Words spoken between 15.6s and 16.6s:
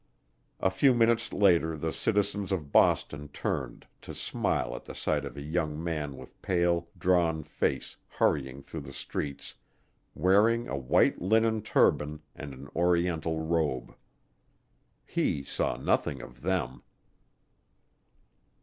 nothing of